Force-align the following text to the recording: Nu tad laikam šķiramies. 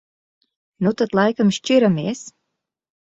Nu 0.87 0.93
tad 1.01 1.13
laikam 1.19 1.53
šķiramies. 1.61 2.25